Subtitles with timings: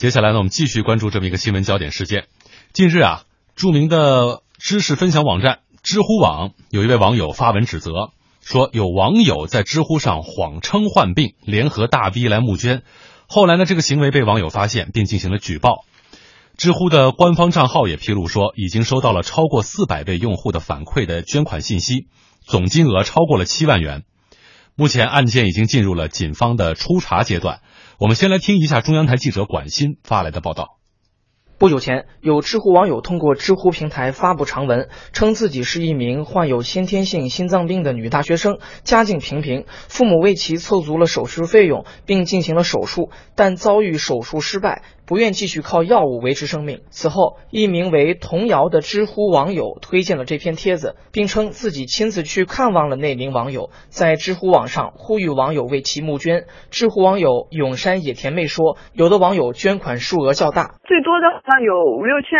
[0.00, 2.24] 接下来呢，我们继续关注这么一个新闻焦点事件。
[2.72, 8.10] 近日啊，著名的知识分享网站知乎网有一位网友发文指责，
[8.40, 12.82] 说有网友在知乎上谎称患病，联合大 V 来募捐。
[13.26, 15.84] 后来呢，这个行为被网友发现，并进行了举报。
[16.56, 22.06] 知乎的官方账号也披露说，已经收到了超过四百位用户的反馈的捐款信息，
[22.46, 24.04] 总金额超过了七万元。
[24.80, 27.60] 目前案件已经进入了警方的初查阶段。
[27.98, 30.78] 我们先来听一下中央台记者管鑫发来的报道。
[31.58, 44.82] 不久前，有知乎网友通过知乎平台发布长文，称自己是一名患有先天性心脏病的女大学生，家境平平，父母为其凑足了手术费用，并进行了手术，但遭遇手术失败。
[45.10, 46.82] 不愿继续靠药物维持生命。
[46.90, 56.44] 此后，一名为童谣的知乎网友推荐了这篇帖子，并称自己亲自去看望了那名网友，在知乎网上呼吁网友为其募捐。
[56.70, 62.30] 知乎网友永山野田妹说：“有的网友捐款数额较大，最多的好像有五六千。”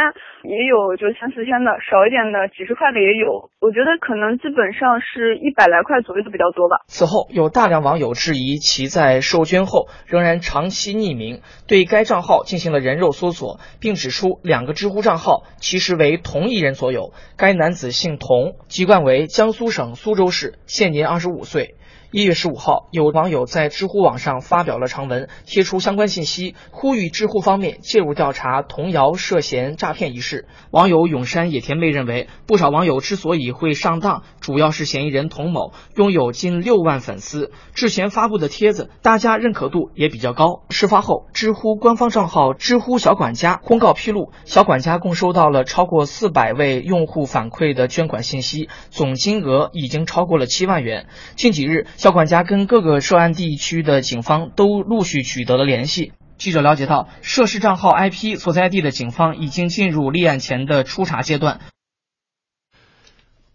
[0.41, 3.52] 也有就三四千的，少一点的几十块的也有。
[3.61, 6.80] 我觉得可能基本上是一百来块左右的比较多吧。
[6.86, 17.14] 此后有大量网友质疑其在受捐后仍然长期匿名，对该账号进进行了人肉搜索，并指出两个知乎账号其实为同一人所有。
[17.39, 21.75] 该男子姓童，籍贯为江苏省苏州市，现年二十五岁。
[22.12, 30.48] 一月十五号，有网友在知乎网上发表了长文，贴出相关信息，呼吁知乎方面介入调查童谣涉嫌诈骗一事。
[30.72, 40.64] 网友永山野田妹认为，不少网友之所以会上当，主要是嫌疑人童某拥有近六万粉丝，之前发布的帖子大家认可度也比较高。
[40.69, 51.06] 事发后，知乎官方账号知乎小管家公告披露，小管家共收到了超过四百位用户反馈的捐款信息，总金额已经超过了七万元。
[51.36, 51.86] 近几日。
[52.01, 56.15] 小管家跟各个涉案地区的警方都陆续取得了联系。
[56.39, 61.61] 记者了解到，涉事账号 IP 所在地的警方已经进入立案前的初查阶段。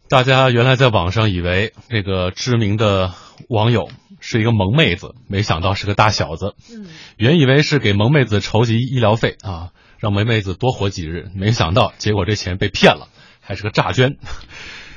[0.09, 3.15] 大家原来在网上以为这个知名的
[3.49, 6.53] 网友是一个萌妹子，没想到是个大小子。
[6.71, 6.85] 嗯，
[7.17, 13.07] 原以为是给萌妹子筹集医疗费啊，让萌妹子多活几日，没想到结果这钱被骗了，
[13.41, 14.17] 还是个诈捐。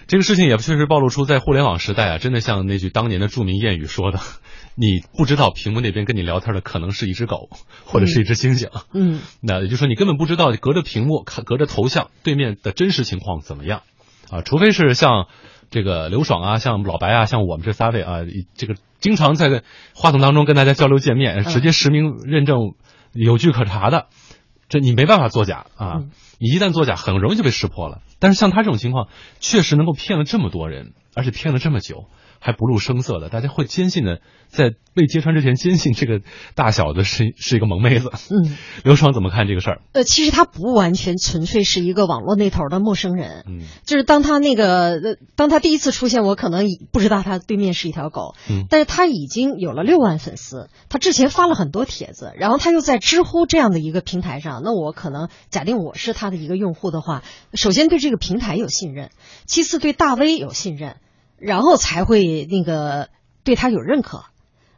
[0.08, 4.18] 这个事情也确实暴露出，在互联网时代啊，真的像那句当年的著名谚语说的
[4.74, 7.50] ：“你不知道屏幕那边跟你聊天的可能是一只狗，
[7.84, 13.82] 或者是一只猩猩。”嗯，那也就是说，你根本不知道隔着屏幕看，隔着头像对面的真实情况怎么样
[14.30, 14.40] 啊？
[14.40, 15.26] 除非是像
[15.70, 18.20] 这个刘爽啊，像老白啊，像我们这三位啊，
[18.56, 19.62] 这个经常在
[19.94, 22.72] 话筒当中跟大家交流见面，直接实名认证
[23.12, 24.06] 有据可查的，
[24.68, 26.04] 这你没办法作假啊。
[26.38, 28.00] 你一旦作假，很容易就被识破了。
[28.20, 29.08] 但是像他这种情况，
[29.40, 32.06] 确实能够骗了这么多人，而且骗了这么久。
[32.40, 36.20] 还不露声色的，大家会坚信的，在被揭穿之前，坚信这个
[36.54, 38.10] 大小子是是一个萌妹子。
[38.30, 39.80] 嗯，刘爽怎么看这个事儿？
[39.92, 43.44] 呃，其实他不完全纯粹是一个网络那头的陌生人。
[43.46, 48.34] 嗯，就是当他那个，当他第一次出现，我可能不知道他对面是一条狗。
[48.50, 57.22] 嗯，但是他已经有了六万粉丝，他之前发了很多帖子，然后他又在知乎这样的一个平台上，那我可能假定我是他的一个用户的话，
[57.54, 59.10] 首先对这个平台有信任，
[59.46, 60.96] 其次对大 V 有信任。
[61.38, 63.08] 然后才会那个
[63.44, 64.24] 对他有认可，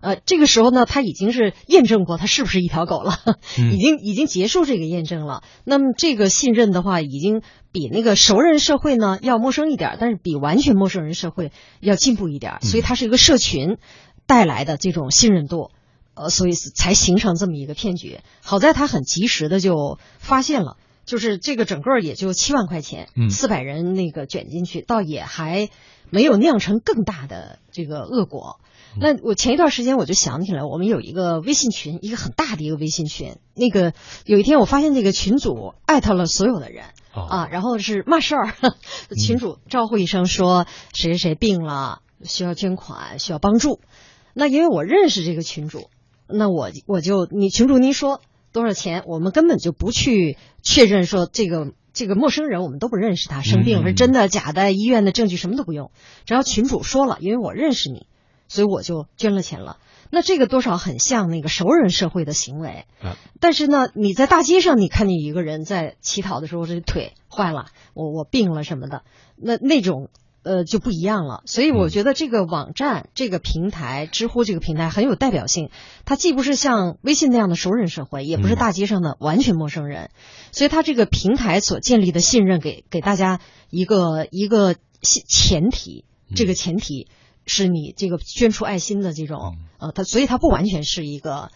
[0.01, 3.19] 呃，这个时候呢，他已经是验证过他是不是一条狗了，
[3.73, 5.43] 已经已经结束这个验证了。
[5.65, 12.59] 那么这个信任的话，已经比那个熟人社会呢要陌生一点，但是比完全陌生人社会要进步一点。
[12.63, 13.79] 所以它是一个社群
[14.27, 15.71] 带来的这种信任度，
[16.15, 18.21] 呃，所以才形成这么一个骗局。
[18.43, 20.77] 好在他很及时的就发现了。
[21.07, 25.69] 就是这个整个也就七万块钱，四百人那个卷进去，倒也还
[26.11, 28.61] 没有酿成更大的这个恶果。
[29.01, 33.37] 那我前一段时间我就想起来，我们有一个微信群，一个很大的一个微信群。
[33.55, 33.93] 那个
[34.25, 38.55] 有一天我发现这个群主艾特了所有的人啊，然后是嘛事儿，
[39.17, 43.81] 群主招呼一声说谁谁谁病了，需要捐款，需要帮助。
[44.35, 45.89] 那因为我认识这个群主，
[46.29, 48.21] 那我我就你群主您说。
[48.53, 49.05] 多少钱？
[49.07, 55.91] 我们根本就不去确认说这个这个陌生人，我们都不认识他生病是真的假的，医院的证据什么都不用，
[56.25, 58.07] 只要群主说了，因为我认识你，
[58.49, 59.79] 所以我就捐了钱了。
[60.11, 62.87] 那这个多少很像那个熟人社会的行为。
[63.41, 69.03] 但是呢，你在大街上你看见一个人在乞讨的时候，这腿坏了，我我病了什么的，
[69.37, 70.09] 那那种。
[70.43, 75.71] 呃，就不一样了，所以我觉得这个网站、这个平台、知乎这个平台很有代表性。
[76.07, 80.11] 它既不是像微信那样的熟人社会，也不是大街上的完全陌生人，
[80.51, 87.09] 所以它这个平台所建立的信任，给给大家一个一个前提，这个前提
[87.45, 91.51] 是你这个捐出爱心的这种呃，它所以它不完全是一个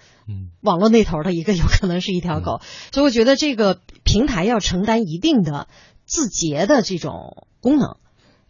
[0.60, 2.60] 网络那头的一个有可能是一条狗，
[2.92, 5.68] 所以我觉得这个平台要承担一定的
[6.04, 7.96] 自洁的这种功能，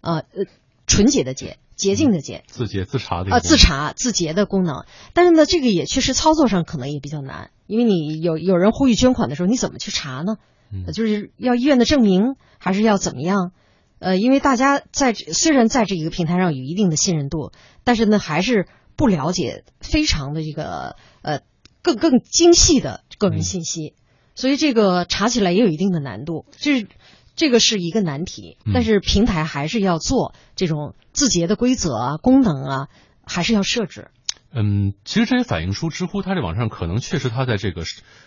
[0.04, 0.44] 呃呃，
[0.86, 4.84] 纯洁的洁，洁净的洁，自洁自查的啊，自查自洁的功能。
[5.12, 10.36] 但是呢，这个也确实操作上可能也比较难，因为你有有人呼吁捐款的时候，你怎么去查呢？
[10.72, 13.52] 嗯就是要医院的证明，还是要怎么样？
[13.98, 17.52] 呃，因为大家在虽然在这一个平台上有一定的信任度，
[17.82, 18.66] 但是呢，还是
[18.96, 21.40] 不了解非常的这个呃。
[21.84, 23.92] 更更精细的个人信息，
[24.34, 26.88] 所以这个查起来也有一定的难度，就是
[27.36, 28.58] 这个是一个难题。
[28.72, 32.88] 但是平台还是要做这种字节的规则啊、功能啊，
[33.24, 34.10] 还是要设置。
[34.52, 37.82] 嗯，其实这也反映出知乎它这网上可能确实它在这个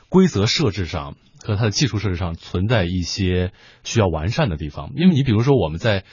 [0.10, 4.92] 规则设置上和它的技术设置上存在一些需要完善的地方。
[4.96, 6.04] 因为你比如说我们在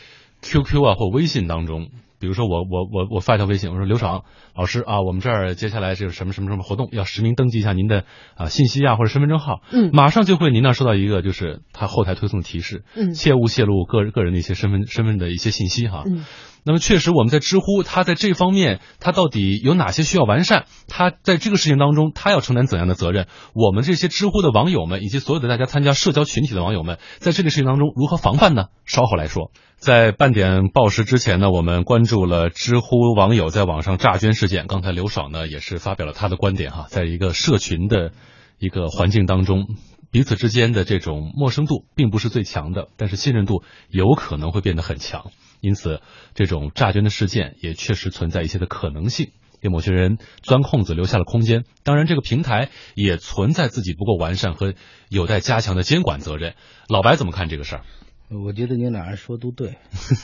[0.45, 1.89] QQ 啊或微信当中。
[2.21, 4.25] 比如说我我我我发一条微信，我说刘爽
[4.55, 8.05] 老师啊，我们这儿接下来这个什么什么什么活动，要实名登记一下您的
[8.35, 16.25] 啊信息啊或者身份证号，嗯，马上就会您那收到一个就是他后台推送提示，嗯，切勿泄露个人个人的一些身份身份的一些信息哈，嗯。
[16.67, 20.65] 那么确实，我们在知乎，它在这方面，它到底有哪些需要完善？
[20.89, 23.27] 它在这个事情当中，它要承担怎样的责任？
[23.55, 28.69] 我们这些知乎的网友们，以及所有的大家参加社交群体的网友们，在这个事情当中如何防范呢？
[28.87, 29.51] 稍后来说。
[29.77, 34.67] 在半点报时之前呢，我们关注了知乎网友在网上诈捐事件。
[34.67, 38.13] 刚才刘爽呢也是发表了他的观点哈，在一个社群的
[38.59, 39.67] 一个环境当中，
[40.11, 45.31] 彼此之间的这种陌生度并不是最强的，但是信任度有可能会变得很强。
[45.65, 46.03] 因此，
[46.35, 49.31] 这种诈捐的事件也确实存在一些的可能性，
[49.63, 51.65] 给某些人钻空子留下了空间。
[51.85, 54.75] 当然，这个平台也存在自己不够完善和
[55.09, 56.55] 有待加强的监管责任。
[56.91, 57.83] 老白怎么看这个事儿？
[58.29, 59.77] 我觉得你俩人说都对。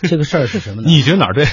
[0.03, 0.89] 这个事儿是什么呢？
[0.93, 1.47] 你觉得哪儿对？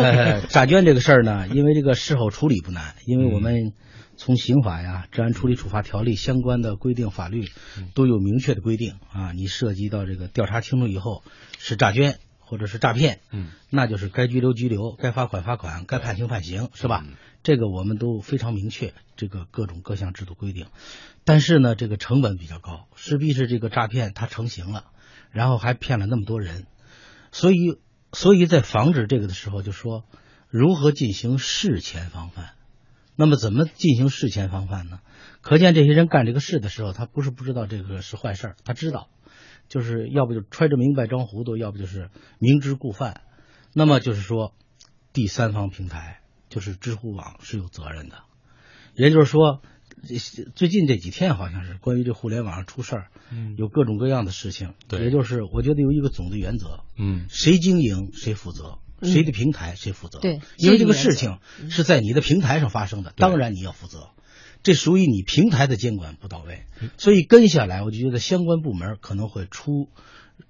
[0.48, 1.46] 诈捐这个事儿呢？
[1.48, 3.72] 因为这个事后处理不难，因为我们
[4.16, 7.48] 从刑法呀、治安处理处罚条例相关的规定法律
[7.94, 9.32] 都有明确的规定啊。
[9.32, 11.22] 你涉及到这个调查清楚以后
[11.58, 12.16] 是诈捐。
[12.54, 17.04] 或者是诈骗，嗯，那就是该拘留拘留，该罚款罚款，该判刑判刑，是吧？
[17.42, 20.68] 这个我们都非常明确，这个各种各项制度规定。
[21.24, 24.84] 但是呢，这个成本比较高，势必是这个诈骗它成型了，
[25.32, 26.68] 然后还骗了那么多人，
[27.32, 27.80] 所以，
[28.12, 30.04] 所以在防止这个的时候，就说
[30.48, 32.50] 如何进行事前防范。
[33.16, 35.00] 那么怎么进行事前防范呢？
[35.40, 39.08] 可见这些人干这个事的时候，他不是不知道这个是坏事他知道。
[39.68, 43.22] 就是要不就揣着明白装糊涂，要不就是明知故犯。
[43.72, 44.54] 那么就是说，
[45.12, 48.18] 第三方平台就是知乎网是有责任的。
[48.94, 49.62] 也就是说，
[50.54, 54.74] 最近这几天好像是关于这互联网上出事儿，嗯，有各种各样的事情。
[54.86, 60.20] 对，也就是我觉得有一个总的原则，嗯，谁经营谁负责，谁的平台谁负责。
[60.20, 61.38] 对，因为这个事情
[61.70, 64.10] 是在你的平台上发生的，当然你要负责。
[64.64, 66.64] 这属于你平台的监管不到位，
[66.96, 69.88] 所以跟下来，我就觉得相关部门可能会出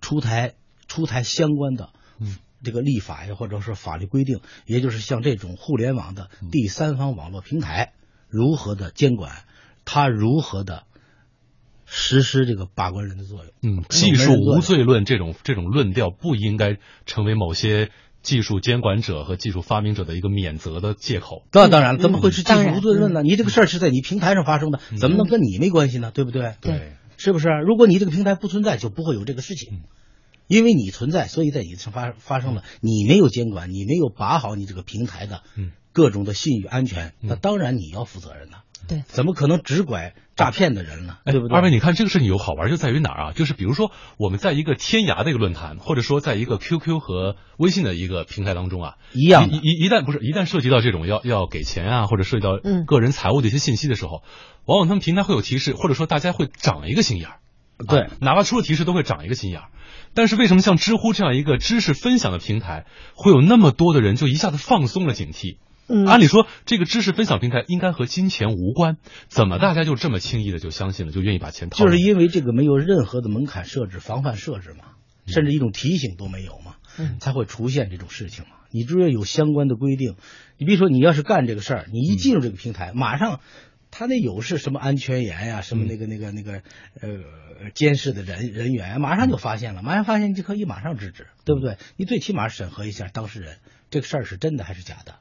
[0.00, 0.54] 出台
[0.86, 1.90] 出台相关的
[2.62, 7.92] 这个立法呀，或者是法律规定，也就是像这种互联网的第三方网络平台
[8.28, 9.44] 如何的监管，
[9.84, 10.84] 它如何的
[11.84, 13.52] 实施这个把关人的作用。
[13.62, 17.90] 嗯，技术无罪论这种这种论调不应该成为某些。
[18.24, 21.44] 技术监管者和技术发明者的一个免责的借口。
[21.52, 23.22] 那当然了，怎么会是技术无罪论呢？
[23.22, 26.10] 你这个事儿是在你平台上发生的，怎么能跟你没关系呢？
[26.12, 26.54] 对不对？
[26.60, 27.48] 对，是不是？
[27.64, 29.82] 如果你这个平台不存在，就不会有这个事情。
[30.46, 32.64] 因为你存在，所以在你上发发生了。
[32.80, 35.42] 你没有监管，你没有把好你这个平台的
[35.92, 38.56] 各种的信誉安全，那当然你要负责任的。
[38.88, 41.18] 对，怎么可能只拐诈骗的人呢？
[41.24, 41.56] 对不对？
[41.56, 43.32] 二位，你看这个事情有好玩，就在于哪儿啊？
[43.32, 54.22] 就是比如说，我们在一个天涯的一个论坛，或者说在一个 QQ 和微信的一个平台当中啊，一样一一一旦不是一旦涉及到这种要要给钱啊，或者涉及到个人财务的一些信息的时候，
[54.64, 57.40] 往往他们平台会有提示，或者说大家会长一个心眼儿。
[57.88, 59.68] 对，哪怕出了提示都会长一个心眼儿。
[60.14, 62.86] 但是为什么像知乎这样一个知识分享的平台，
[63.16, 65.56] 会有那么多的人就一下子放松了警惕？
[65.86, 68.96] 嗯，按理说，这个知识分享平台应该和金钱无关，
[69.28, 71.84] 怎么大家就这么轻易的就相信了，就愿意把钱掏？
[71.84, 74.84] 就是因为这个没有任何的门槛设置、防范设置嘛，
[75.26, 76.76] 甚至一种提醒都没有嘛，
[77.20, 78.50] 才会出现这种事情嘛。
[78.70, 80.16] 你只要有相关的规定，
[80.56, 83.40] 你比如说你要是干这个事儿，你一进入这个平台，马上
[83.90, 86.62] 他那有是什么安全员呀，什么那个那个那个
[87.00, 91.76] 呃监视的人人员，马上就发现了，马上发现你就可以马上制止，对不对？
[91.96, 93.58] 你最起码审核一下当事人，
[93.90, 95.16] 这个事儿是真的还是假的。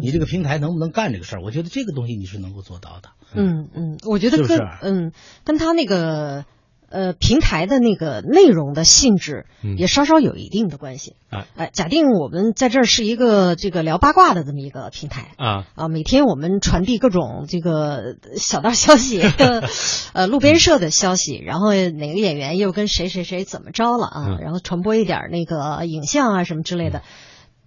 [0.00, 1.42] 你这个平台能不能干这个事儿？
[1.42, 3.10] 我觉得这个东西你是能够做到的。
[3.34, 5.12] 嗯嗯，我觉得跟嗯
[5.44, 6.44] 跟他那个
[6.90, 9.46] 呃，平台的那个内容的性质
[9.78, 11.16] 也稍稍有一定的关系。
[11.56, 19.22] 哎，假定我们在这儿是一个这个聊八卦的这么一个平台啊啊，每天我们传递各种这个小道消息，
[20.12, 27.00] 呃，路边社的消息，然后哪个演员又跟谁谁谁怎么着了啊，然后传播一点那个影像啊什么之类的。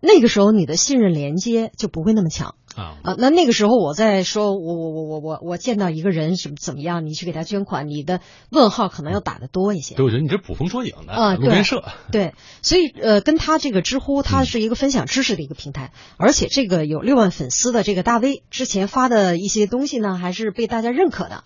[0.06, 3.16] 那个时候你的信任连接就不会那么强啊啊！
[3.18, 9.96] 那那个时候我在说，我我我我我我见到一个人什么怎么样，你去给他捐款，你的问号可能要打的多一些。
[9.96, 11.84] 对，我觉得你这捕风捉影的啊，路边社。
[12.12, 21.44] 对，所以呃，跟他这个知乎，它是一个分享知识的一个平台，而且这个有六万粉丝的这个大 V 之前发的一些东西呢，还是被大家认可的。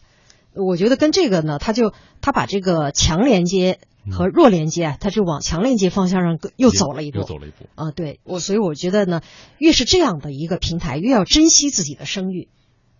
[0.53, 3.79] 我觉得跟这个呢，他就他把这个强连接。
[4.11, 7.91] 和弱连接啊，它就往强连接方向上又走了一步，又走了一步啊！
[7.91, 9.21] 对我，所以我觉得呢，
[9.57, 12.47] 越是这样的一个平台，越要珍惜自己的声誉，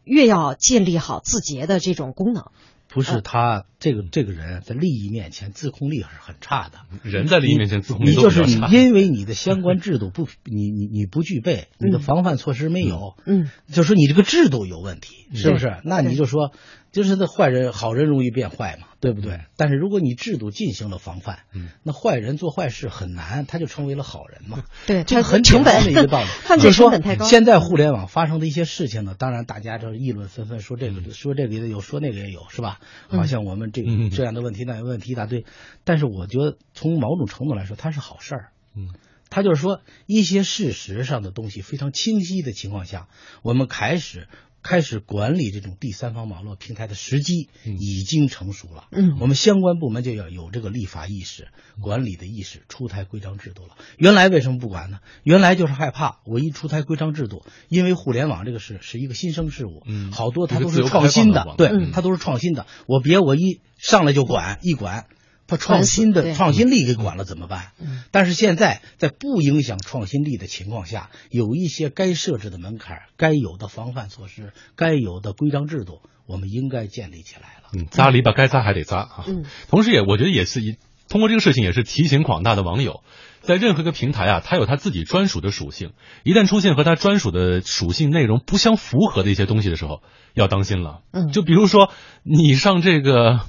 [0.03, 2.45] 越要建立好字节的这种功能。
[2.91, 15.77] 不是他这个这个人在利益面前自控力是很差的，人在利益面前自控力你就是你，因为你的相关制度不，你你你不具备，你的防范措施没有，嗯，就说你这个制度有问题，是不是？
[15.83, 16.51] 那你就说。
[16.91, 19.41] 就是那坏人，好人容易变坏嘛，对不对？
[19.57, 24.63] 但是如果你制度进行了防范，嗯，那坏人做坏事很难，他就成为了好人嘛。
[24.87, 26.27] 对，这个很简单的一个道理。
[26.43, 27.25] 犯罪成本太高。
[27.25, 32.79] 现在互联网发生的一些事情呢，当然大家就议论纷纷，说这个说这个也有，说那个也有，是吧？
[33.09, 35.45] 好像我们这这样的问题那样问题一大堆。
[35.83, 38.49] 但是我觉得从某种程度来说，它是好事儿。
[38.75, 38.89] 嗯，
[39.29, 43.07] 他就是说一些事实上的东西非常清晰的情况下，
[43.43, 44.27] 我们开始。
[44.61, 48.85] 开始管理这种第三方网络平台的时机已经成熟了。
[48.91, 51.47] 嗯，我们相关部门就要有这个立法意识、
[51.81, 53.75] 管理的意识，出台规章制度了。
[53.97, 54.99] 原来为什么不管呢？
[55.23, 62.65] 原来就是害怕，我一出台规章制度，因为互联网这个是是一个新生事物，嗯，好多它都是创新的，对，它都是创新的。
[62.87, 65.07] 我别我一上来就管，一管。
[65.49, 67.71] 把创新的创新力给管了怎么办？
[68.11, 77.69] 但是现在在不影响创新力的情况下，有一些该设置的门槛、该有的防范措施、该有的规章制度，我们应该建立起来了。
[77.73, 79.25] 嗯，扎篱笆该扎还得扎啊。
[79.27, 80.77] 嗯，同时也我觉得也是一
[81.09, 83.01] 通过这个事情也是提醒广大的网友，
[83.41, 90.01] 在任何一个平台啊，它有它自己专属的属性，一旦出现和它专属的属性内容不相符合的一些东西的时候，
[90.35, 91.01] 要当心了。
[91.11, 91.91] 嗯，就比如说
[92.23, 93.41] 你上这个，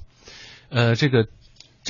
[0.71, 1.27] 呃，这个。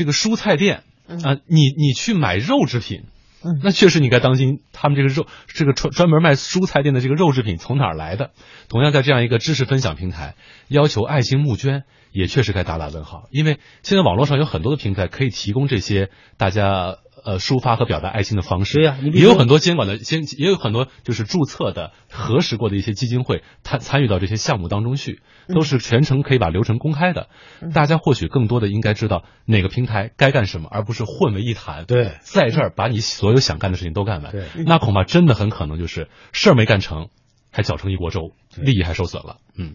[0.01, 3.03] 这个蔬菜店啊，你你去买肉制品，
[3.45, 8.31] 嗯，那确实你该当心，他们这个肉这个专专门卖蔬菜店的这个肉制品从哪儿来的？
[8.71, 10.37] 同样在这样一个知识分享平台，
[10.69, 16.97] 要求爱心募捐，也确实该打打问号，因为现在网络上有很多的平台可以提供这些大家。
[17.25, 27.29] 呃，抒发和表达爱心的方式，对呀，也有很多监管的，监也有很多就是注册的、核实过的一些基金会，参参与到这些项目当中去，都是全程可以把流程公开的。
[27.75, 31.85] 大家或许更多的应该知道哪个平台该干什么，而不是混为一谈。
[31.85, 37.09] 对，在这儿把你所有想干的事情都干完，对，那恐怕真的很可能就是事儿没干成，
[37.53, 39.37] 还搅成一锅粥，利益还受损了。
[39.55, 39.69] 嗯。